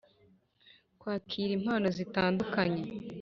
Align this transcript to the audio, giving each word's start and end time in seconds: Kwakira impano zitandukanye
Kwakira 0.99 1.51
impano 1.59 1.87
zitandukanye 1.97 2.81